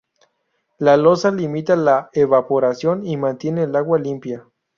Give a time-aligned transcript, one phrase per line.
[0.79, 4.47] La losa limita la evaporación y mantiene el agua limpia.